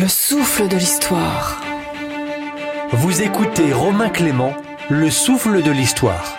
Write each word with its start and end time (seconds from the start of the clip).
Le 0.00 0.08
souffle 0.08 0.66
de 0.66 0.78
l'histoire. 0.78 1.60
Vous 2.90 3.20
écoutez 3.20 3.70
Romain 3.74 4.08
Clément, 4.08 4.54
Le 4.88 5.10
souffle 5.10 5.62
de 5.62 5.70
l'histoire. 5.70 6.38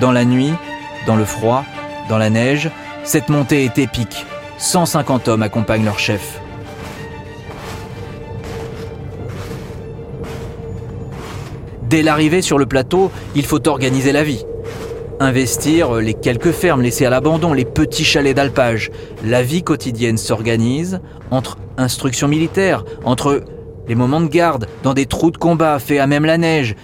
Dans 0.00 0.10
la 0.10 0.24
nuit, 0.24 0.54
dans 1.06 1.16
le 1.16 1.26
froid, 1.26 1.66
dans 2.08 2.16
la 2.16 2.30
neige, 2.30 2.70
cette 3.04 3.28
montée 3.28 3.66
est 3.66 3.76
épique. 3.76 4.24
150 4.56 5.28
hommes 5.28 5.42
accompagnent 5.42 5.84
leur 5.84 5.98
chef. 5.98 6.40
Dès 11.82 12.00
l'arrivée 12.00 12.40
sur 12.40 12.56
le 12.56 12.64
plateau, 12.64 13.12
il 13.34 13.44
faut 13.44 13.68
organiser 13.68 14.12
la 14.12 14.24
vie. 14.24 14.46
Investir 15.22 15.96
les 15.96 16.14
quelques 16.14 16.50
fermes 16.50 16.80
laissées 16.80 17.04
à 17.04 17.10
l'abandon, 17.10 17.52
les 17.52 17.66
petits 17.66 18.06
chalets 18.06 18.34
d'alpage. 18.34 18.90
La 19.22 19.42
vie 19.42 19.62
quotidienne 19.62 20.16
s'organise 20.16 21.02
entre 21.30 21.58
instruction 21.76 22.26
militaire, 22.26 22.86
entre 23.04 23.44
les 23.86 23.94
moments 23.94 24.22
de 24.22 24.28
garde, 24.28 24.66
dans 24.82 24.94
des 24.94 25.04
trous 25.04 25.30
de 25.30 25.36
combat 25.36 25.78
faits 25.78 26.00
à 26.00 26.06
même 26.06 26.24
la 26.24 26.38
neige, 26.38 26.74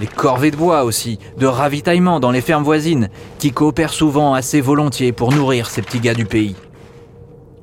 les 0.00 0.08
corvées 0.08 0.50
de 0.50 0.56
bois 0.56 0.82
aussi, 0.82 1.20
de 1.38 1.46
ravitaillement 1.46 2.18
dans 2.18 2.32
les 2.32 2.40
fermes 2.40 2.64
voisines, 2.64 3.08
qui 3.38 3.52
coopèrent 3.52 3.92
souvent 3.92 4.34
assez 4.34 4.60
volontiers 4.60 5.12
pour 5.12 5.32
nourrir 5.32 5.70
ces 5.70 5.82
petits 5.82 6.00
gars 6.00 6.14
du 6.14 6.24
pays. 6.24 6.56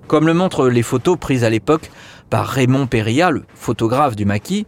Comme 0.07 0.27
le 0.27 0.33
montrent 0.33 0.69
les 0.69 0.83
photos 0.83 1.17
prises 1.19 1.43
à 1.43 1.49
l'époque 1.49 1.91
par 2.29 2.47
Raymond 2.47 2.87
Perria, 2.87 3.31
le 3.31 3.43
photographe 3.55 4.15
du 4.15 4.23
maquis, 4.23 4.67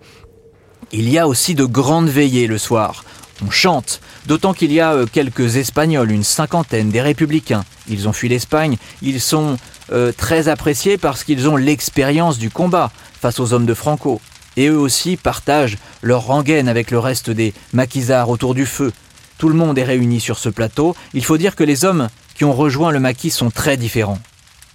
il 0.92 1.08
y 1.08 1.18
a 1.18 1.30
aussi 1.30 1.56
de 1.56 1.64
grandes 1.64 2.10
veillées 2.10 2.48
le 2.48 2.58
soir. 2.58 3.06
On 3.46 3.52
chante, 3.52 4.02
d'autant 4.26 4.54
qu'il 4.54 4.72
y 4.74 4.82
a 4.82 4.94
euh, 4.94 5.06
quelques 5.06 5.56
Espagnols, 5.56 6.12
une 6.12 6.24
cinquantaine, 6.24 6.90
des 6.90 7.02
républicains. 7.02 7.64
Ils 7.88 8.08
ont 8.08 8.14
fui 8.14 8.28
l'Espagne, 8.28 8.78
ils 9.02 9.22
sont 9.22 9.58
euh, 9.92 10.12
très 10.12 10.50
appréciés 10.50 10.98
parce 10.98 11.24
qu'ils 11.24 11.48
ont 11.48 11.56
l'expérience 11.56 12.38
du 12.38 12.50
combat 12.50 12.92
face 13.22 13.40
aux 13.40 13.54
hommes 13.54 13.66
de 13.66 13.74
Franco. 13.74 14.20
Et 14.58 14.68
eux 14.68 14.78
aussi 14.78 15.16
partagent 15.16 15.78
leur 16.02 16.26
rengaine 16.26 16.68
avec 16.68 16.92
le 16.92 17.00
reste 17.00 17.30
des 17.30 17.54
maquisards 17.72 18.30
autour 18.30 18.56
du 18.56 18.66
feu. 18.66 18.92
Tout 19.38 19.48
le 19.48 19.56
monde 19.56 19.78
est 19.78 19.84
réuni 19.84 20.20
sur 20.20 20.38
ce 20.38 20.50
plateau. 20.50 20.96
Il 21.14 21.24
faut 21.24 21.38
dire 21.38 21.56
que 21.56 21.64
les 21.64 21.86
hommes 21.86 22.10
qui 22.36 22.44
ont 22.44 22.54
rejoint 22.54 22.92
le 22.92 23.00
maquis 23.00 23.30
sont 23.30 23.52
très 23.52 23.78
différents. 23.78 24.20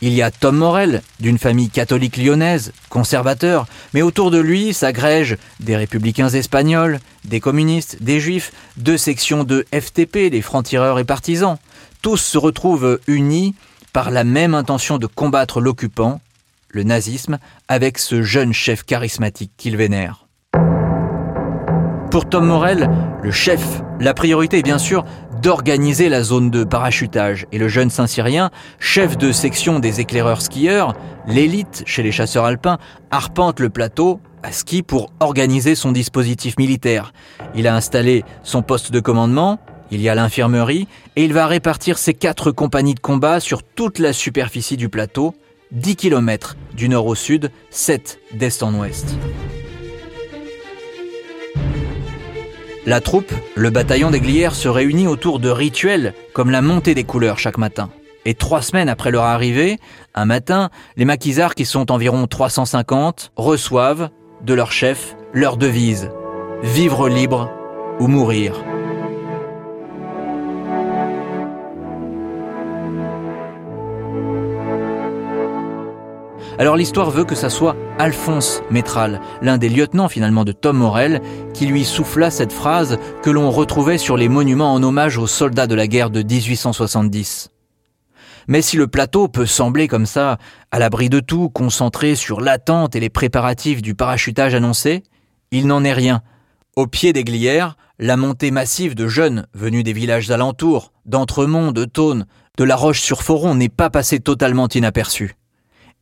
Il 0.01 0.13
y 0.13 0.23
a 0.23 0.31
Tom 0.31 0.57
Morel, 0.57 1.03
d'une 1.21 1.39
famille 1.39 1.71
catholique 1.71 2.17
lyonnaise, 2.17 2.73
conservateur, 2.89 3.67
mais 3.95 4.03
autour 4.03 4.31
de 4.31 4.39
lui 4.39 4.75
s'agrègent 4.75 5.37
des 5.61 5.77
républicains 5.77 6.29
espagnols, 6.29 6.99
des 7.25 7.41
communistes, 7.41 8.03
des 8.03 8.21
juifs, 8.21 8.53
deux 8.77 8.99
sections 8.99 9.45
de 9.45 9.65
FTP, 9.73 10.31
les 10.31 10.43
francs-tireurs 10.43 10.99
et 10.99 11.05
partisans. 11.05 11.57
Tous 12.03 12.17
se 12.17 12.37
retrouvent 12.37 12.99
unis 13.07 13.55
par 13.93 14.11
la 14.11 14.25
même 14.25 14.55
intention 14.55 14.99
de 14.99 15.07
combattre 15.07 15.61
l'occupant, 15.61 16.21
le 16.69 16.83
nazisme, 16.83 17.39
avec 17.69 17.99
ce 17.99 18.23
jeune 18.23 18.53
chef 18.53 18.83
charismatique 18.83 19.53
qu'il 19.57 19.77
vénère. 19.77 20.27
Pour 22.11 22.29
Tom 22.29 22.47
Morel, 22.47 22.91
le 23.23 23.31
chef, 23.33 23.83
la 23.99 24.15
priorité 24.15 24.59
est 24.59 24.63
bien 24.63 24.79
sûr 24.79 25.05
d'organiser 25.43 26.09
la 26.09 26.23
zone 26.23 26.51
de 26.51 26.65
parachutage. 26.65 27.47
Et 27.53 27.59
le 27.59 27.69
jeune 27.69 27.91
Saint-Cyrien, 27.91 28.51
chef 28.79 29.17
de 29.17 29.33
section 29.33 29.79
des 29.79 30.01
éclaireurs 30.01 30.43
skieurs, 30.43 30.95
l'élite 31.27 31.83
chez 31.87 32.03
les 32.03 32.13
chasseurs 32.13 32.45
alpins, 32.45 32.79
arpente 33.11 33.61
le 33.61 33.71
plateau 33.71 34.21
à 34.43 34.53
ski 34.53 34.83
pour 34.83 35.11
organiser 35.21 35.75
son 35.75 35.93
dispositif 35.93 36.59
militaire. 36.59 37.13
Il 37.55 37.67
a 37.67 37.75
installé 37.75 38.25
son 38.43 38.63
poste 38.63 38.93
de 38.93 39.01
commandement, 39.01 39.59
il 39.91 40.01
y 40.01 40.09
a 40.09 40.15
l'infirmerie, 40.15 40.87
et 41.17 41.25
il 41.25 41.33
va 41.33 41.47
répartir 41.47 41.99
ses 41.99 42.15
quatre 42.15 42.51
compagnies 42.51 42.95
de 42.95 43.01
combat 43.01 43.41
sur 43.41 43.63
toute 43.63 43.99
la 43.99 44.13
superficie 44.13 44.77
du 44.77 44.89
plateau, 44.89 45.35
10 45.73 45.97
km 45.97 46.57
du 46.77 46.89
nord 46.89 47.07
au 47.07 47.15
sud, 47.15 47.51
7 47.71 48.19
d'est 48.35 48.63
en 48.63 48.75
ouest. 48.75 49.17
La 52.87 53.01
troupe, 53.01 53.33
le 53.55 53.71
bataillon 53.71 54.11
des 54.11 54.21
Glières, 54.21 54.55
se 54.55 54.69
réunit 54.69 55.07
autour 55.07 55.39
de 55.39 55.49
rituels 55.49 56.13
comme 56.35 56.51
la 56.51 56.61
montée 56.61 56.95
des 56.95 57.05
couleurs 57.05 57.39
chaque 57.39 57.57
matin. 57.57 57.89
Et 58.27 58.35
trois 58.35 58.61
semaines 58.61 58.91
après 58.91 59.11
leur 59.11 59.25
arrivée, 59.25 59.79
un 60.15 60.27
matin, 60.27 60.69
les 60.97 61.07
maquisards, 61.07 61.55
qui 61.55 61.65
sont 61.65 61.91
environ 61.91 62.27
350, 62.27 63.33
reçoivent 63.37 64.11
de 64.43 64.53
leur 64.53 64.71
chef 64.71 65.17
leur 65.33 65.57
devise 65.57 66.11
Vivre 66.63 67.09
libre 67.09 67.51
ou 68.01 68.07
mourir. 68.07 68.55
Alors 76.57 76.77
l'histoire 76.77 77.11
veut 77.11 77.25
que 77.25 77.35
ça 77.35 77.51
soit 77.51 77.75
Alphonse 77.99 78.63
Métral, 78.71 79.21
l'un 79.43 79.59
des 79.59 79.69
lieutenants 79.69 80.09
finalement 80.09 80.45
de 80.45 80.53
Tom 80.53 80.79
Morel, 80.79 81.21
qui 81.53 81.67
lui 81.67 81.85
souffla 81.85 82.31
cette 82.31 82.53
phrase 82.53 82.99
que 83.23 83.31
l'on 83.31 83.51
retrouvait 83.51 83.99
sur 83.99 84.17
les 84.17 84.29
monuments 84.29 84.73
en 84.73 84.83
hommage 84.83 85.19
aux 85.19 85.27
soldats 85.27 85.67
de 85.67 85.75
la 85.75 85.89
guerre 85.89 86.11
de 86.11 86.23
1870. 86.23 87.51
Mais 88.47 88.63
si 88.63 88.77
le 88.77 88.87
plateau 88.87 89.27
peut 89.27 89.47
sembler 89.47 89.89
comme 89.89 90.07
ça, 90.07 90.39
à 90.71 90.79
l'abri 90.79 91.09
de 91.09 91.19
tout, 91.19 91.49
concentré 91.49 92.15
sur 92.15 92.41
l'attente 92.41 92.95
et 92.95 93.01
les 93.01 93.11
préparatifs 93.11 93.83
du 93.83 93.97
parachutage 93.97 94.55
annoncé, 94.55 95.03
il 95.51 95.67
n'en 95.67 95.83
est 95.83 95.93
rien. 95.93 96.23
Au 96.77 96.87
pied 96.87 97.13
des 97.13 97.25
glières, 97.25 97.77
la 97.99 98.17
montée 98.17 98.51
massive 98.53 98.95
de 98.95 99.09
jeunes 99.09 99.47
venus 99.55 99.83
des 99.83 99.93
villages 99.93 100.31
alentours, 100.31 100.93
d'Entremont, 101.05 101.73
de 101.73 101.85
Thône, 101.85 102.27
de 102.59 102.65
La 102.65 102.77
Roche-sur-Foron 102.77 103.57
n'est 103.57 103.69
pas 103.69 103.91
passée 103.91 104.21
totalement 104.21 104.69
inaperçue. 104.69 105.37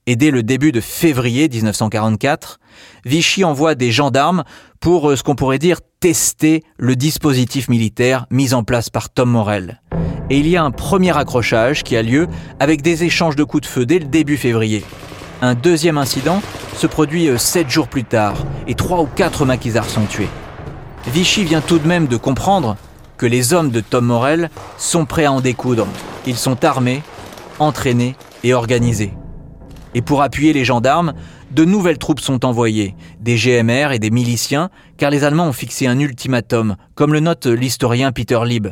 Et 0.08 0.16
dès 0.16 0.32
le 0.32 0.42
début 0.42 0.72
de 0.72 0.80
février 0.80 1.48
1944, 1.48 2.58
Vichy 3.04 3.44
envoie 3.44 3.76
des 3.76 3.92
gendarmes 3.92 4.42
pour 4.80 5.10
euh, 5.10 5.16
ce 5.16 5.22
qu'on 5.22 5.36
pourrait 5.36 5.60
dire 5.60 5.78
tester 6.00 6.64
le 6.76 6.96
dispositif 6.96 7.68
militaire 7.68 8.26
mis 8.28 8.52
en 8.52 8.64
place 8.64 8.90
par 8.90 9.10
Tom 9.10 9.30
Morel. 9.30 9.80
Et 10.28 10.38
il 10.38 10.48
y 10.48 10.56
a 10.56 10.64
un 10.64 10.72
premier 10.72 11.16
accrochage 11.16 11.84
qui 11.84 11.96
a 11.96 12.02
lieu 12.02 12.26
avec 12.58 12.82
des 12.82 13.04
échanges 13.04 13.36
de 13.36 13.44
coups 13.44 13.62
de 13.62 13.66
feu 13.68 13.86
dès 13.86 14.00
le 14.00 14.06
début 14.06 14.36
février. 14.36 14.84
Un 15.40 15.54
deuxième 15.54 15.98
incident 15.98 16.42
se 16.74 16.88
produit 16.88 17.28
euh, 17.28 17.38
sept 17.38 17.70
jours 17.70 17.86
plus 17.86 18.04
tard 18.04 18.44
et 18.66 18.74
trois 18.74 19.02
ou 19.02 19.06
quatre 19.06 19.44
maquisards 19.44 19.88
sont 19.88 20.06
tués. 20.06 20.28
Vichy 21.06 21.44
vient 21.44 21.60
tout 21.60 21.78
de 21.78 21.86
même 21.86 22.08
de 22.08 22.16
comprendre 22.16 22.76
que 23.18 23.26
les 23.26 23.52
hommes 23.52 23.70
de 23.70 23.80
Tom 23.80 24.06
Morel 24.06 24.50
sont 24.78 25.04
prêts 25.04 25.26
à 25.26 25.32
en 25.32 25.40
découdre. 25.40 25.86
Ils 26.26 26.36
sont 26.36 26.64
armés, 26.64 27.02
entraînés 27.60 28.16
et 28.42 28.52
organisés. 28.52 29.12
Et 29.94 30.02
pour 30.02 30.22
appuyer 30.22 30.52
les 30.52 30.64
gendarmes, 30.64 31.12
de 31.50 31.64
nouvelles 31.64 31.98
troupes 31.98 32.20
sont 32.20 32.44
envoyées, 32.44 32.94
des 33.20 33.36
GMR 33.36 33.92
et 33.92 33.98
des 33.98 34.10
miliciens, 34.10 34.70
car 34.96 35.10
les 35.10 35.24
Allemands 35.24 35.48
ont 35.48 35.52
fixé 35.52 35.86
un 35.86 35.98
ultimatum, 35.98 36.76
comme 36.94 37.12
le 37.12 37.20
note 37.20 37.46
l'historien 37.46 38.12
Peter 38.12 38.40
Lieb. 38.44 38.68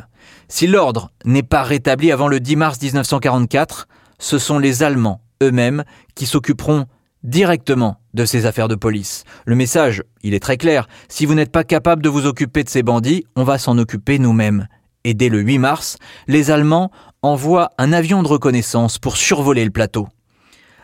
Si 0.47 0.67
l'ordre 0.67 1.11
n'est 1.23 1.43
pas 1.43 1.63
rétabli 1.63 2.11
avant 2.11 2.27
le 2.27 2.39
10 2.39 2.55
mars 2.55 2.81
1944, 2.81 3.87
ce 4.19 4.37
sont 4.37 4.59
les 4.59 4.83
Allemands 4.83 5.21
eux-mêmes 5.43 5.83
qui 6.15 6.25
s'occuperont 6.25 6.85
directement 7.23 7.97
de 8.13 8.25
ces 8.25 8.45
affaires 8.45 8.67
de 8.67 8.75
police. 8.75 9.23
Le 9.45 9.55
message, 9.55 10.03
il 10.23 10.33
est 10.33 10.39
très 10.39 10.57
clair, 10.57 10.87
si 11.07 11.25
vous 11.25 11.35
n'êtes 11.35 11.51
pas 11.51 11.63
capable 11.63 12.01
de 12.01 12.09
vous 12.09 12.25
occuper 12.25 12.63
de 12.63 12.69
ces 12.69 12.83
bandits, 12.83 13.25
on 13.35 13.43
va 13.43 13.57
s'en 13.57 13.77
occuper 13.77 14.19
nous-mêmes. 14.19 14.67
Et 15.03 15.13
dès 15.13 15.29
le 15.29 15.39
8 15.39 15.57
mars, 15.59 15.97
les 16.27 16.51
Allemands 16.51 16.91
envoient 17.21 17.71
un 17.77 17.93
avion 17.93 18.23
de 18.23 18.27
reconnaissance 18.27 18.97
pour 18.97 19.17
survoler 19.17 19.65
le 19.65 19.71
plateau. 19.71 20.07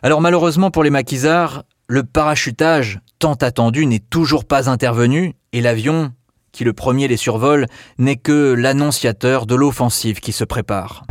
Alors 0.03 0.21
malheureusement 0.21 0.69
pour 0.69 0.83
les 0.83 0.91
maquisards, 0.91 1.63
le 1.87 2.03
parachutage 2.03 2.99
tant 3.17 3.33
attendu 3.33 3.87
n'est 3.87 3.99
toujours 3.99 4.45
pas 4.45 4.69
intervenu 4.69 5.33
et 5.53 5.61
l'avion, 5.61 6.11
qui 6.51 6.63
le 6.63 6.73
premier 6.73 7.07
les 7.07 7.17
survole, 7.17 7.65
n'est 7.97 8.15
que 8.15 8.53
l'annonciateur 8.53 9.47
de 9.47 9.55
l'offensive 9.55 10.19
qui 10.19 10.33
se 10.33 10.43
prépare. 10.43 11.05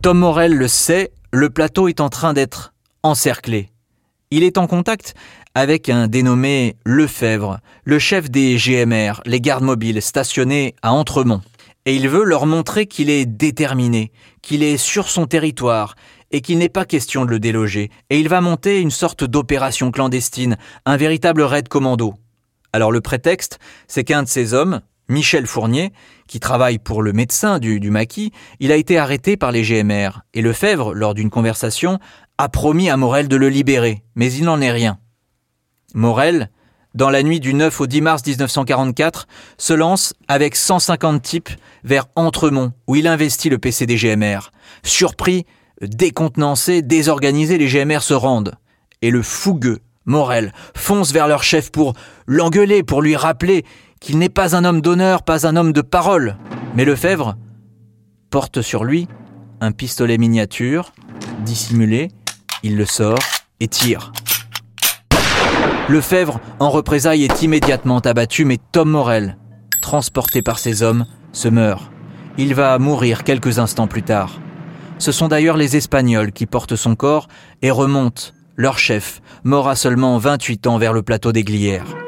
Tom 0.00 0.18
Morel 0.18 0.54
le 0.54 0.66
sait, 0.66 1.12
le 1.32 1.50
plateau 1.50 1.88
est 1.88 2.00
en 2.00 2.08
train 2.08 2.32
d'être 2.32 2.72
encerclé. 3.02 3.68
Il 4.30 4.42
est 4.42 4.56
en 4.56 4.66
contact 4.66 5.14
avec 5.54 5.90
un 5.90 6.08
dénommé 6.08 6.76
Lefebvre, 6.86 7.58
le 7.84 7.98
chef 7.98 8.30
des 8.30 8.56
GMR, 8.56 9.20
les 9.26 9.42
gardes 9.42 9.64
mobiles 9.64 10.00
stationnés 10.00 10.74
à 10.80 10.92
Entremont 10.94 11.42
et 11.86 11.96
il 11.96 12.08
veut 12.08 12.24
leur 12.24 12.46
montrer 12.46 12.86
qu'il 12.86 13.10
est 13.10 13.26
déterminé, 13.26 14.12
qu'il 14.40 14.62
est 14.62 14.76
sur 14.76 15.08
son 15.08 15.26
territoire, 15.26 15.94
et 16.30 16.40
qu'il 16.40 16.58
n'est 16.58 16.68
pas 16.68 16.84
question 16.84 17.24
de 17.24 17.30
le 17.30 17.40
déloger, 17.40 17.90
et 18.10 18.18
il 18.18 18.28
va 18.28 18.40
monter 18.40 18.80
une 18.80 18.90
sorte 18.90 19.24
d'opération 19.24 19.90
clandestine, 19.90 20.56
un 20.86 20.96
véritable 20.96 21.42
raid 21.42 21.68
commando. 21.68 22.14
Alors 22.72 22.90
le 22.90 23.00
prétexte, 23.00 23.58
c'est 23.86 24.04
qu'un 24.04 24.22
de 24.22 24.28
ces 24.28 24.54
hommes, 24.54 24.80
Michel 25.08 25.46
Fournier, 25.46 25.92
qui 26.26 26.40
travaille 26.40 26.78
pour 26.78 27.02
le 27.02 27.12
médecin 27.12 27.58
du, 27.58 27.80
du 27.80 27.90
maquis, 27.90 28.32
il 28.60 28.72
a 28.72 28.76
été 28.76 28.96
arrêté 28.96 29.36
par 29.36 29.52
les 29.52 29.62
GMR, 29.62 30.22
et 30.32 30.40
Lefebvre, 30.40 30.94
lors 30.94 31.14
d'une 31.14 31.28
conversation, 31.28 31.98
a 32.38 32.48
promis 32.48 32.88
à 32.88 32.96
Morel 32.96 33.28
de 33.28 33.36
le 33.36 33.50
libérer, 33.50 34.02
mais 34.14 34.32
il 34.32 34.44
n'en 34.44 34.60
est 34.60 34.70
rien. 34.70 34.98
Morel 35.94 36.50
dans 36.94 37.10
la 37.10 37.22
nuit 37.22 37.40
du 37.40 37.54
9 37.54 37.80
au 37.80 37.86
10 37.86 38.00
mars 38.00 38.26
1944, 38.26 39.26
se 39.58 39.72
lance 39.72 40.14
avec 40.28 40.56
150 40.56 41.22
types 41.22 41.50
vers 41.84 42.06
Entremont, 42.16 42.72
où 42.86 42.96
il 42.96 43.06
investit 43.06 43.48
le 43.48 43.58
PCD 43.58 43.96
GMR. 43.96 44.50
Surpris, 44.82 45.46
décontenancé, 45.80 46.82
désorganisé, 46.82 47.58
les 47.58 47.66
GMR 47.66 48.00
se 48.00 48.14
rendent. 48.14 48.54
Et 49.00 49.10
le 49.10 49.22
fougueux 49.22 49.80
Morel 50.04 50.52
fonce 50.74 51.12
vers 51.12 51.28
leur 51.28 51.42
chef 51.42 51.70
pour 51.70 51.94
l'engueuler, 52.26 52.82
pour 52.82 53.02
lui 53.02 53.16
rappeler 53.16 53.64
qu'il 54.00 54.18
n'est 54.18 54.28
pas 54.28 54.56
un 54.56 54.64
homme 54.64 54.80
d'honneur, 54.80 55.22
pas 55.22 55.46
un 55.46 55.56
homme 55.56 55.72
de 55.72 55.80
parole. 55.80 56.36
Mais 56.74 56.84
Lefebvre 56.84 57.36
porte 58.30 58.62
sur 58.62 58.84
lui 58.84 59.06
un 59.60 59.70
pistolet 59.70 60.18
miniature, 60.18 60.92
dissimulé, 61.44 62.08
il 62.64 62.76
le 62.76 62.86
sort 62.86 63.18
et 63.60 63.68
tire. 63.68 64.12
Lefebvre, 65.92 66.40
en 66.58 66.70
représailles, 66.70 67.24
est 67.24 67.42
immédiatement 67.42 67.98
abattu, 67.98 68.46
mais 68.46 68.56
Tom 68.72 68.88
Morel, 68.88 69.36
transporté 69.82 70.40
par 70.40 70.58
ses 70.58 70.82
hommes, 70.82 71.04
se 71.32 71.48
meurt. 71.48 71.90
Il 72.38 72.54
va 72.54 72.78
mourir 72.78 73.24
quelques 73.24 73.58
instants 73.58 73.88
plus 73.88 74.02
tard. 74.02 74.40
Ce 74.96 75.12
sont 75.12 75.28
d'ailleurs 75.28 75.58
les 75.58 75.76
Espagnols 75.76 76.32
qui 76.32 76.46
portent 76.46 76.76
son 76.76 76.94
corps 76.94 77.28
et 77.60 77.70
remontent 77.70 78.32
leur 78.56 78.78
chef, 78.78 79.20
mort 79.44 79.68
à 79.68 79.76
seulement 79.76 80.16
28 80.16 80.66
ans 80.66 80.78
vers 80.78 80.94
le 80.94 81.02
plateau 81.02 81.30
des 81.30 81.44
Glières. 81.44 82.01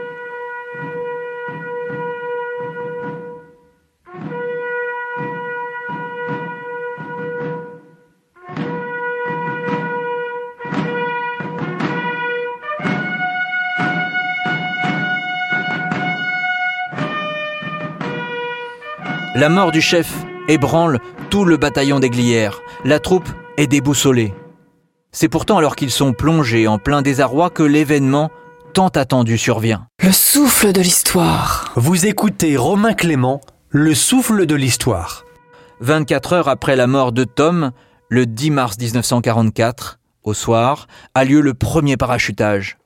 La 19.36 19.48
mort 19.48 19.72
du 19.72 19.81
chef 19.81 20.12
ébranle 20.46 21.00
tout 21.28 21.44
le 21.44 21.56
bataillon 21.56 21.98
des 21.98 22.08
Glières. 22.08 22.60
La 22.84 23.00
troupe 23.00 23.28
est 23.56 23.66
déboussolée. 23.66 24.32
C'est 25.10 25.28
pourtant 25.28 25.58
alors 25.58 25.75
qu'ils 25.75 25.90
sont 25.90 26.12
plongés 26.12 26.69
en 26.69 26.78
plein 26.78 27.02
désarroi 27.02 27.50
que 27.50 27.64
l'événement 27.64 28.31
tant 28.75 28.90
attendu 28.90 29.36
survient. 29.36 29.88
Le 30.00 30.12
souffle 30.12 30.72
de 30.72 30.81
l'histoire. 30.81 31.72
Vous 31.75 32.06
écoutez 32.06 32.56
Romain 32.56 32.94
Clément, 32.94 33.40
Le 33.70 33.92
souffle 33.92 34.46
de 34.46 34.54
l'histoire. 34.54 35.25
24 35.81 36.32
heures 36.34 36.48
après 36.48 36.76
la 36.76 36.86
mort 36.86 37.10
de 37.10 37.25
Tom, 37.25 37.72
le 38.08 38.26
10 38.26 38.52
mars 38.52 38.78
1944, 38.78 39.98
au 40.22 40.32
soir, 40.32 40.86
a 41.16 41.25
lieu 41.25 41.40
le 41.40 41.54
premier 41.54 41.96
parachutage. 41.96 42.78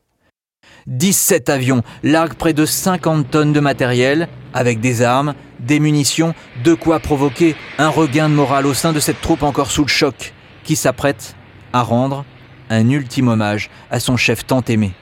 17 0.88 1.50
avions 1.50 1.82
larguent 2.02 2.35
près 2.35 2.55
de 2.55 2.64
50 2.64 3.31
tonnes 3.31 3.52
de 3.52 3.61
matériel, 3.61 4.29
avec 4.55 4.81
des 4.81 5.02
armes, 5.02 5.35
des 5.61 5.81
munitions, 5.81 6.35
de 6.64 6.75
quoi 6.75 6.99
provoquer 6.99 7.55
un 7.79 7.88
regain 7.88 8.29
de 8.29 8.35
morale 8.35 8.67
au 8.67 8.75
sein 8.75 8.93
de 8.93 9.00
cette 9.00 9.20
troupe 9.20 9.43
encore 9.43 9.70
sous 9.70 9.82
le 9.82 9.88
choc, 9.88 10.32
qui 10.64 10.76
s'apprête 10.76 11.37
à 11.75 11.82
rendre 11.82 12.25
un 12.70 12.88
ultime 12.88 13.29
hommage 13.29 13.70
à 13.90 14.00
son 14.00 14.17
chef 14.17 14.46
tant 14.46 14.62
aimé. 14.62 14.93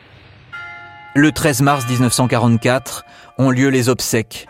Le 1.15 1.31
13 1.33 1.63
mars 1.63 1.89
1944 1.89 3.05
ont 3.39 3.51
lieu 3.51 3.69
les 3.69 3.89
obsèques. 3.89 4.49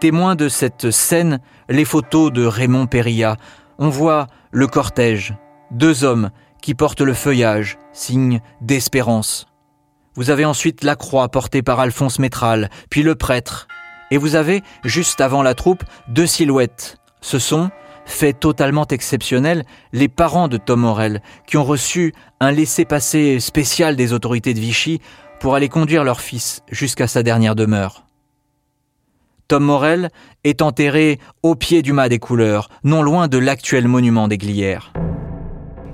Témoins 0.00 0.36
de 0.36 0.48
cette 0.48 0.90
scène, 0.90 1.40
les 1.68 1.84
photos 1.84 2.32
de 2.32 2.44
Raymond 2.44 2.86
Perilla. 2.86 3.36
On 3.78 3.88
voit 3.88 4.26
le 4.50 4.66
cortège, 4.66 5.34
deux 5.70 6.04
hommes 6.04 6.30
qui 6.62 6.74
portent 6.74 7.02
le 7.02 7.14
feuillage, 7.14 7.78
signe 7.92 8.40
d'espérance. 8.60 9.47
Vous 10.18 10.30
avez 10.30 10.44
ensuite 10.44 10.82
la 10.82 10.96
croix 10.96 11.28
portée 11.28 11.62
par 11.62 11.78
Alphonse 11.78 12.18
Métral, 12.18 12.70
puis 12.90 13.04
le 13.04 13.14
prêtre. 13.14 13.68
Et 14.10 14.16
vous 14.16 14.34
avez, 14.34 14.64
juste 14.82 15.20
avant 15.20 15.44
la 15.44 15.54
troupe, 15.54 15.84
deux 16.08 16.26
silhouettes. 16.26 16.96
Ce 17.20 17.38
sont 17.38 17.70
fait 18.04 18.32
totalement 18.32 18.88
exceptionnel, 18.88 19.62
les 19.92 20.08
parents 20.08 20.48
de 20.48 20.56
Tom 20.56 20.80
Morel, 20.80 21.22
qui 21.46 21.56
ont 21.56 21.62
reçu 21.62 22.14
un 22.40 22.50
laissez-passer 22.50 23.38
spécial 23.38 23.94
des 23.94 24.12
autorités 24.12 24.54
de 24.54 24.58
Vichy 24.58 25.00
pour 25.38 25.54
aller 25.54 25.68
conduire 25.68 26.02
leur 26.02 26.20
fils 26.20 26.62
jusqu'à 26.68 27.06
sa 27.06 27.22
dernière 27.22 27.54
demeure. 27.54 28.04
Tom 29.46 29.62
Morel 29.62 30.10
est 30.42 30.62
enterré 30.62 31.20
au 31.44 31.54
pied 31.54 31.80
du 31.80 31.92
mât 31.92 32.08
des 32.08 32.18
couleurs, 32.18 32.70
non 32.82 33.02
loin 33.02 33.28
de 33.28 33.38
l'actuel 33.38 33.86
monument 33.86 34.26
des 34.26 34.38
Glières. 34.38 34.92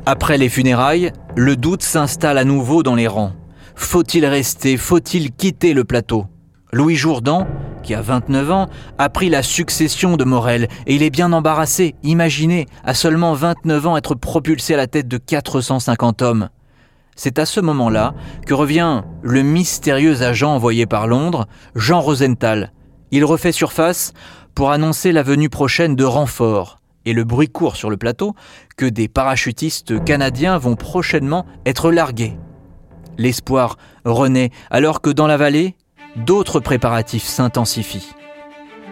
Après 0.06 0.38
les 0.38 0.48
funérailles, 0.48 1.12
le 1.36 1.56
doute 1.56 1.82
s'installe 1.82 2.38
à 2.38 2.44
nouveau 2.44 2.82
dans 2.82 2.94
les 2.94 3.06
rangs. 3.06 3.34
Faut-il 3.74 4.24
rester 4.26 4.76
Faut-il 4.76 5.32
quitter 5.32 5.74
le 5.74 5.84
plateau? 5.84 6.26
Louis 6.72 6.96
Jourdan, 6.96 7.46
qui 7.82 7.94
a 7.94 8.00
29 8.00 8.50
ans, 8.50 8.68
a 8.98 9.08
pris 9.08 9.28
la 9.28 9.42
succession 9.42 10.16
de 10.16 10.24
Morel 10.24 10.68
et 10.86 10.94
il 10.96 11.02
est 11.02 11.10
bien 11.10 11.32
embarrassé. 11.32 11.94
Imaginez, 12.02 12.66
à 12.84 12.94
seulement 12.94 13.34
29 13.34 13.86
ans, 13.86 13.96
être 13.96 14.14
propulsé 14.14 14.74
à 14.74 14.78
la 14.78 14.86
tête 14.86 15.06
de 15.06 15.18
450 15.18 16.22
hommes. 16.22 16.48
C'est 17.16 17.38
à 17.38 17.46
ce 17.46 17.60
moment-là 17.60 18.14
que 18.46 18.54
revient 18.54 19.02
le 19.22 19.42
mystérieux 19.42 20.22
agent 20.22 20.52
envoyé 20.52 20.86
par 20.86 21.06
Londres, 21.06 21.46
Jean 21.76 22.00
Rosenthal. 22.00 22.72
Il 23.12 23.24
refait 23.24 23.52
surface 23.52 24.12
pour 24.54 24.72
annoncer 24.72 25.12
la 25.12 25.22
venue 25.22 25.48
prochaine 25.48 25.94
de 25.94 26.04
renforts. 26.04 26.78
Et 27.04 27.12
le 27.12 27.22
bruit 27.22 27.48
court 27.48 27.76
sur 27.76 27.90
le 27.90 27.96
plateau 27.96 28.34
que 28.76 28.86
des 28.86 29.08
parachutistes 29.08 30.02
canadiens 30.04 30.58
vont 30.58 30.74
prochainement 30.74 31.46
être 31.66 31.92
largués. 31.92 32.36
L'espoir 33.18 33.76
renaît 34.04 34.50
alors 34.70 35.00
que 35.00 35.10
dans 35.10 35.26
la 35.26 35.36
vallée, 35.36 35.74
d'autres 36.16 36.60
préparatifs 36.60 37.24
s'intensifient. 37.24 38.14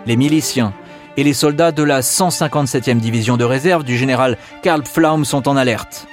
Les 0.06 0.16
miliciens 0.16 0.74
et 1.16 1.24
les 1.24 1.34
soldats 1.34 1.72
de 1.72 1.82
la 1.82 2.00
157e 2.00 2.98
division 2.98 3.36
de 3.36 3.44
réserve 3.44 3.84
du 3.84 3.96
général 3.96 4.38
Karl 4.62 4.82
Pflaum 4.82 5.24
sont 5.24 5.48
en 5.48 5.56
alerte. 5.56 6.06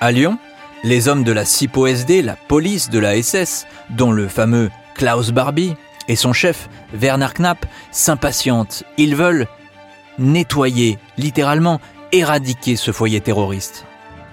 À 0.00 0.12
Lyon, 0.12 0.38
les 0.84 1.08
hommes 1.08 1.24
de 1.24 1.32
la 1.32 1.44
SIPO-SD, 1.44 2.22
la 2.22 2.36
police 2.36 2.90
de 2.90 2.98
la 2.98 3.20
SS, 3.20 3.66
dont 3.90 4.12
le 4.12 4.28
fameux 4.28 4.70
Klaus 4.94 5.30
Barbie 5.30 5.76
et 6.08 6.16
son 6.16 6.32
chef 6.32 6.68
Werner 6.92 7.28
Knapp 7.36 7.64
s'impatientent. 7.92 8.84
Ils 8.98 9.16
veulent 9.16 9.46
nettoyer, 10.18 10.98
littéralement 11.16 11.80
éradiquer 12.10 12.76
ce 12.76 12.90
foyer 12.90 13.20
terroriste. 13.20 13.86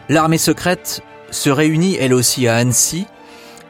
L'armée 0.10 0.38
secrète 0.38 1.02
se 1.31 1.50
réunit 1.50 1.96
elle 2.00 2.14
aussi 2.14 2.48
à 2.48 2.56
Annecy 2.56 3.06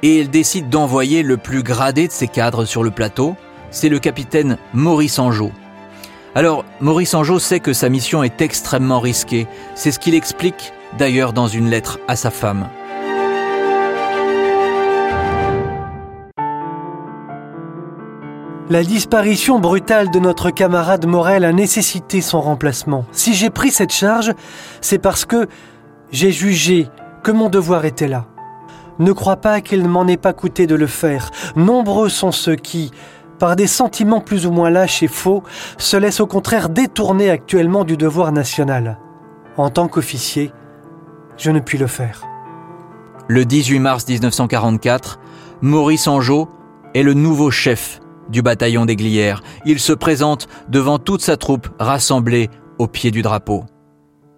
et 0.04 0.20
elle 0.20 0.30
décide 0.30 0.70
d'envoyer 0.70 1.24
le 1.24 1.38
plus 1.38 1.64
gradé 1.64 2.08
de 2.08 2.12
ses 2.12 2.28
cadres 2.28 2.66
sur 2.66 2.84
le 2.84 2.92
plateau, 2.92 3.36
c'est 3.72 3.90
le 3.90 4.00
capitaine 4.00 4.58
Maurice 4.74 5.20
Angeau. 5.20 5.52
Alors, 6.36 6.64
Maurice 6.80 7.14
Angeau 7.14 7.40
sait 7.40 7.60
que 7.60 7.74
sa 7.74 7.90
mission 7.90 8.24
est 8.24 8.42
extrêmement 8.42 9.00
risquée, 9.00 9.48
c'est 9.76 9.92
ce 9.92 10.00
qu'il 10.00 10.16
explique 10.16 10.74
d'ailleurs 10.98 11.34
dans 11.34 11.48
une 11.48 11.70
lettre 11.70 12.00
à 12.08 12.16
sa 12.16 12.32
femme. 12.32 12.70
La 18.70 18.84
disparition 18.84 19.58
brutale 19.58 20.12
de 20.12 20.20
notre 20.20 20.52
camarade 20.52 21.08
Morel 21.08 21.44
a 21.44 21.52
nécessité 21.52 22.22
son 22.22 22.40
remplacement. 22.40 23.04
Si 23.12 23.34
j'ai 23.34 23.50
pris 23.50 23.72
cette 23.72 23.92
charge, 23.92 24.34
c'est 24.80 25.00
parce 25.00 25.26
que 25.26 25.48
j'ai 26.12 26.32
jugé 26.32 26.88
que 27.24 27.32
mon 27.32 27.50
devoir 27.50 27.86
était 27.86 28.08
là. 28.08 28.28
Ne 29.00 29.14
crois 29.14 29.38
pas 29.38 29.62
qu'il 29.62 29.82
ne 29.82 29.88
m'en 29.88 30.08
ait 30.08 30.18
pas 30.18 30.34
coûté 30.34 30.68
de 30.68 30.76
le 30.76 30.88
faire. 30.88 31.32
Nombreux 31.56 32.10
sont 32.10 32.34
ceux 32.34 32.56
qui, 32.56 32.92
par 33.40 33.56
des 33.56 33.68
sentiments 33.68 34.20
plus 34.20 34.46
ou 34.46 34.52
moins 34.52 34.70
lâches 34.70 35.02
et 35.02 35.08
faux, 35.08 35.44
se 35.78 35.96
laissent 35.96 36.20
au 36.20 36.28
contraire 36.28 36.68
détourner 36.68 37.30
actuellement 37.30 37.86
du 37.86 37.96
devoir 37.96 38.34
national. 38.34 39.00
En 39.56 39.70
tant 39.70 39.88
qu'officier, 39.88 40.52
je 41.38 41.50
ne 41.50 41.60
puis 41.62 41.78
le 41.78 41.88
faire. 41.88 42.24
Le 43.30 43.46
18 43.46 43.80
mars 43.80 44.08
1944, 44.08 45.20
Maurice 45.62 46.08
Angeau 46.08 46.50
est 46.94 47.04
le 47.04 47.14
nouveau 47.14 47.52
chef 47.52 48.02
du 48.30 48.42
bataillon 48.42 48.86
des 48.86 48.96
Glières. 48.96 49.42
Il 49.66 49.80
se 49.80 49.94
présente 49.94 50.48
devant 50.68 51.00
toute 51.00 51.22
sa 51.22 51.38
troupe 51.38 51.70
rassemblée 51.80 52.50
au 52.80 52.88
pied 52.88 53.12
du 53.12 53.22
drapeau. 53.22 53.64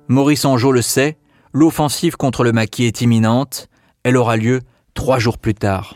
Maurice 0.08 0.46
Angeau 0.46 0.72
le 0.72 0.82
sait, 0.82 1.18
l'offensive 1.54 2.16
contre 2.16 2.44
le 2.44 2.52
maquis 2.52 2.86
est 2.86 3.02
imminente 3.02 3.70
elle 4.04 4.18
aura 4.18 4.38
lieu 4.38 4.62
trois 4.94 5.20
jours 5.20 5.38
plus 5.38 5.54
tard. 5.54 5.96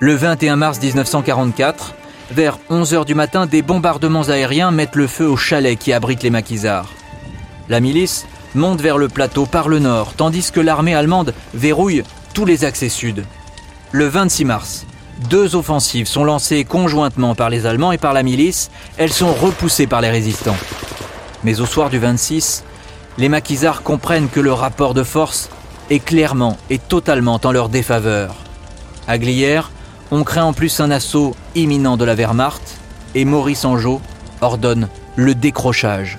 Le 0.00 0.14
21 0.14 0.56
mars 0.56 0.80
1944, 0.82 1.94
vers 2.32 2.58
11h 2.70 3.04
du 3.04 3.14
matin, 3.14 3.46
des 3.46 3.62
bombardements 3.62 4.22
aériens 4.22 4.70
mettent 4.70 4.96
le 4.96 5.06
feu 5.06 5.28
au 5.28 5.36
chalet 5.36 5.78
qui 5.78 5.92
abrite 5.92 6.22
les 6.22 6.30
maquisards. 6.30 6.88
La 7.68 7.80
milice 7.80 8.26
monte 8.54 8.80
vers 8.80 8.98
le 8.98 9.08
plateau 9.08 9.46
par 9.46 9.68
le 9.68 9.78
nord, 9.78 10.14
tandis 10.14 10.50
que 10.50 10.60
l'armée 10.60 10.94
allemande 10.94 11.34
verrouille 11.54 12.02
tous 12.34 12.44
les 12.44 12.64
accès 12.64 12.88
sud. 12.88 13.24
Le 13.92 14.06
26 14.06 14.44
mars, 14.44 14.86
deux 15.28 15.54
offensives 15.54 16.08
sont 16.08 16.24
lancées 16.24 16.64
conjointement 16.64 17.34
par 17.34 17.50
les 17.50 17.66
Allemands 17.66 17.92
et 17.92 17.98
par 17.98 18.12
la 18.12 18.22
milice. 18.22 18.70
Elles 18.96 19.12
sont 19.12 19.32
repoussées 19.32 19.86
par 19.86 20.00
les 20.00 20.10
résistants. 20.10 20.56
Mais 21.44 21.60
au 21.60 21.66
soir 21.66 21.90
du 21.90 21.98
26, 21.98 22.64
les 23.18 23.28
maquisards 23.28 23.82
comprennent 23.82 24.28
que 24.28 24.40
le 24.40 24.52
rapport 24.52 24.94
de 24.94 25.02
force 25.02 25.50
est 25.90 26.04
clairement 26.04 26.56
et 26.70 26.78
totalement 26.78 27.40
en 27.42 27.52
leur 27.52 27.68
défaveur. 27.68 28.36
À 29.06 29.18
Glières, 29.18 29.70
On 30.14 30.24
craint 30.24 30.44
en 30.44 30.52
plus 30.52 30.78
un 30.80 30.90
assaut 30.90 31.34
imminent 31.54 31.96
de 31.96 32.04
la 32.04 32.14
Wehrmacht 32.14 32.76
et 33.14 33.24
Maurice 33.24 33.64
Angeau 33.64 34.02
ordonne 34.42 34.88
le 35.16 35.34
décrochage. 35.34 36.18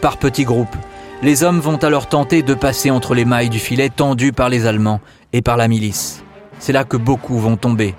Par 0.00 0.16
petits 0.16 0.44
groupes, 0.44 0.74
les 1.22 1.44
hommes 1.44 1.60
vont 1.60 1.76
alors 1.76 2.08
tenter 2.08 2.42
de 2.42 2.54
passer 2.54 2.90
entre 2.90 3.14
les 3.14 3.26
mailles 3.26 3.50
du 3.50 3.58
filet 3.58 3.90
tendu 3.90 4.32
par 4.32 4.48
les 4.48 4.66
Allemands 4.66 5.00
et 5.34 5.42
par 5.42 5.58
la 5.58 5.68
milice. 5.68 6.24
C'est 6.58 6.72
là 6.72 6.84
que 6.84 6.96
beaucoup 6.96 7.38
vont 7.38 7.56
tomber, 7.56 7.94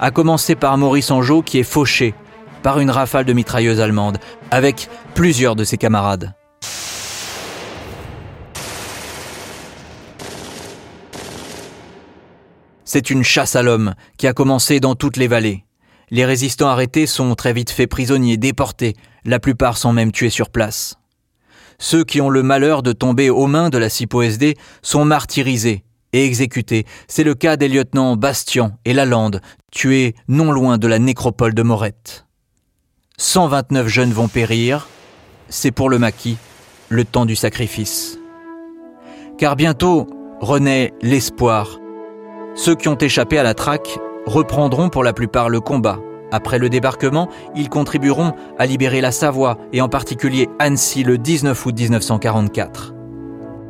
à 0.00 0.10
commencer 0.10 0.56
par 0.56 0.76
Maurice 0.76 1.10
Angeau 1.12 1.42
qui 1.42 1.58
est 1.60 1.62
fauché 1.62 2.14
par 2.62 2.80
une 2.80 2.90
rafale 2.90 3.26
de 3.26 3.32
mitrailleuses 3.32 3.80
allemandes 3.80 4.18
avec 4.50 4.88
plusieurs 5.14 5.54
de 5.54 5.62
ses 5.62 5.76
camarades. 5.76 6.34
C'est 12.86 13.10
une 13.10 13.24
chasse 13.24 13.56
à 13.56 13.62
l'homme 13.62 13.94
qui 14.16 14.26
a 14.28 14.32
commencé 14.32 14.80
dans 14.80 14.94
toutes 14.94 15.16
les 15.16 15.26
vallées. 15.26 15.64
Les 16.10 16.24
résistants 16.24 16.68
arrêtés 16.68 17.06
sont 17.06 17.34
très 17.34 17.52
vite 17.52 17.70
faits 17.70 17.90
prisonniers, 17.90 18.36
déportés, 18.36 18.94
la 19.24 19.40
plupart 19.40 19.76
sont 19.76 19.92
même 19.92 20.12
tués 20.12 20.30
sur 20.30 20.50
place. 20.50 20.94
Ceux 21.78 22.04
qui 22.04 22.20
ont 22.20 22.30
le 22.30 22.44
malheur 22.44 22.82
de 22.82 22.92
tomber 22.92 23.28
aux 23.28 23.48
mains 23.48 23.70
de 23.70 23.78
la 23.78 23.88
CIPO-SD 23.88 24.56
sont 24.82 25.04
martyrisés 25.04 25.84
et 26.12 26.24
exécutés. 26.24 26.86
C'est 27.08 27.24
le 27.24 27.34
cas 27.34 27.56
des 27.56 27.68
lieutenants 27.68 28.16
Bastian 28.16 28.78
et 28.84 28.94
Lalande, 28.94 29.40
tués 29.72 30.14
non 30.28 30.52
loin 30.52 30.78
de 30.78 30.86
la 30.86 31.00
nécropole 31.00 31.54
de 31.54 31.62
Morette. 31.62 32.24
129 33.18 33.88
jeunes 33.88 34.12
vont 34.12 34.28
périr. 34.28 34.86
C'est 35.48 35.72
pour 35.72 35.90
le 35.90 35.98
maquis 35.98 36.38
le 36.88 37.04
temps 37.04 37.26
du 37.26 37.34
sacrifice. 37.34 38.18
Car 39.38 39.56
bientôt 39.56 40.06
renaît 40.40 40.92
l'espoir. 41.02 41.80
Ceux 42.56 42.74
qui 42.74 42.88
ont 42.88 42.96
échappé 42.96 43.38
à 43.38 43.42
la 43.42 43.52
traque 43.52 43.98
reprendront 44.24 44.88
pour 44.88 45.04
la 45.04 45.12
plupart 45.12 45.50
le 45.50 45.60
combat. 45.60 46.00
Après 46.32 46.58
le 46.58 46.70
débarquement, 46.70 47.28
ils 47.54 47.68
contribueront 47.68 48.32
à 48.58 48.64
libérer 48.64 49.02
la 49.02 49.12
Savoie 49.12 49.58
et 49.74 49.82
en 49.82 49.88
particulier 49.88 50.48
Annecy 50.58 51.04
le 51.04 51.18
19 51.18 51.66
août 51.66 51.74
1944. 51.78 52.94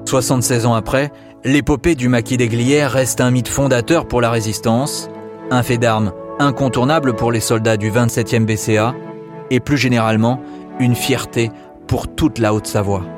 76 0.07 0.66
ans 0.66 0.75
après, 0.75 1.11
l'épopée 1.45 1.97
du 1.97 2.09
maquis 2.09 2.37
des 2.37 2.49
Glières 2.49 2.93
reste 2.93 3.21
un 3.21 3.33
mythe 3.33 3.49
fondateur 3.49 4.07
pour 4.07 4.21
la 4.21 4.31
résistance, 4.31 5.11
un 5.50 5.64
fait 5.64 5.78
d'armes 5.78 6.12
incontournable 6.38 7.14
pour 7.14 7.33
les 7.33 7.40
soldats 7.40 7.76
du 7.76 7.90
27e 7.90 8.45
BCA 8.45 8.95
et 9.50 9.59
plus 9.59 9.78
généralement 9.78 10.40
une 10.78 10.95
fierté 10.95 11.50
pour 11.88 12.14
toute 12.14 12.38
la 12.38 12.55
Haute-Savoie. 12.55 13.16